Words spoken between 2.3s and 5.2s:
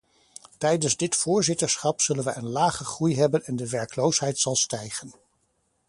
een lage groei hebben en de werkloosheid zal stijgen.